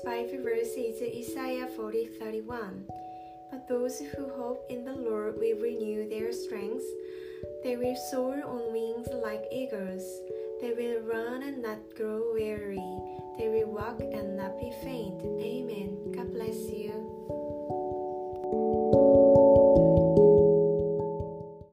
[0.00, 2.84] Bible verse is Isaiah 40 31.
[3.50, 6.84] But those who hope in the Lord will renew their strength.
[7.62, 10.02] They will soar on wings like eagles.
[10.60, 12.91] They will run and not grow weary.